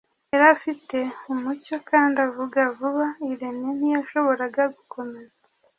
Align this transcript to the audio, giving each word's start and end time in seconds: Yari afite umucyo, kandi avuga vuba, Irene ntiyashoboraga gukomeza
Yari 0.31 0.45
afite 0.55 0.97
umucyo, 1.31 1.75
kandi 1.89 2.17
avuga 2.27 2.59
vuba, 2.77 3.07
Irene 3.31 3.69
ntiyashoboraga 3.77 4.63
gukomeza 4.75 5.39